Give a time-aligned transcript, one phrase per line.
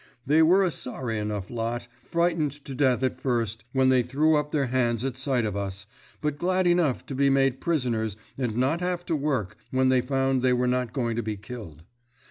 [0.25, 4.51] They were a sorry enough lot, frightened to death at first, when they threw up
[4.51, 5.85] their hands at sight of us,
[6.21, 10.41] but glad enough to be made prisoners and not have to work, when they found
[10.41, 11.83] they were not going to be killed.